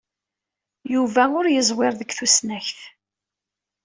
[0.93, 2.79] Yuba ur yeẓwir deg tusnakt.